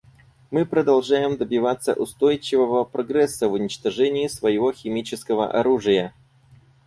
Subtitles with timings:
[0.49, 6.15] Мы продолжаем добиваться устойчивого прогресса в уничтожении своего химического оружия.